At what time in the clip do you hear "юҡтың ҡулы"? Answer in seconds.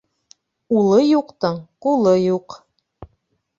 1.09-2.17